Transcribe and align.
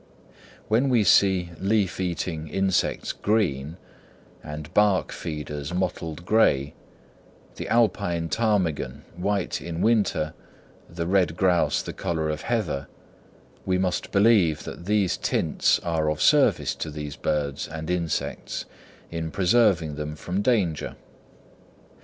When 0.67 0.89
we 0.89 1.03
see 1.03 1.51
leaf 1.59 1.99
eating 1.99 2.47
insects 2.47 3.11
green, 3.11 3.77
and 4.43 4.73
bark 4.73 5.11
feeders 5.11 5.75
mottled 5.75 6.25
grey; 6.25 6.73
the 7.57 7.67
alpine 7.67 8.27
ptarmigan 8.27 9.03
white 9.15 9.61
in 9.61 9.79
winter, 9.79 10.33
the 10.89 11.05
red 11.05 11.37
grouse 11.37 11.83
the 11.83 11.93
colour 11.93 12.31
of 12.31 12.41
heather, 12.41 12.87
we 13.63 13.77
must 13.77 14.11
believe 14.11 14.63
that 14.63 14.85
these 14.85 15.17
tints 15.17 15.77
are 15.81 16.09
of 16.09 16.19
service 16.19 16.73
to 16.73 16.89
these 16.89 17.15
birds 17.15 17.67
and 17.67 17.91
insects 17.91 18.65
in 19.11 19.29
preserving 19.29 19.97
them 19.97 20.15
from 20.15 20.41
danger. 20.41 20.95